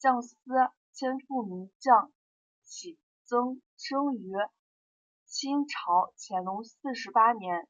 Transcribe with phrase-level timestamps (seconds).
[0.00, 0.34] 蒋斯
[0.92, 2.10] 千父名蒋
[2.64, 4.32] 祈增生于
[5.24, 7.68] 清朝乾隆四十八年。